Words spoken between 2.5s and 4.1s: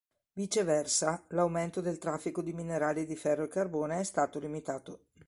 minerali di ferro e carbone è